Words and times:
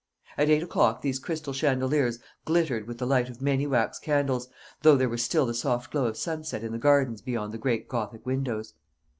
At 0.35 0.49
eight 0.49 0.63
o'clock 0.63 1.03
these 1.03 1.19
crystal 1.19 1.53
chandeliers 1.53 2.17
glittered 2.43 2.87
with 2.87 2.97
the 2.97 3.05
light 3.05 3.29
of 3.29 3.39
many 3.39 3.67
wax 3.67 3.99
candles, 3.99 4.47
though 4.81 4.95
there 4.97 5.07
was 5.07 5.21
still 5.23 5.45
the 5.45 5.53
soft 5.53 5.91
glow 5.91 6.07
of 6.07 6.17
sunset 6.17 6.63
in 6.63 6.71
the 6.71 6.79
gardens 6.79 7.21
beyond 7.21 7.53
the 7.53 7.59
great 7.59 7.87
gothic 7.87 8.25
windows. 8.25 8.73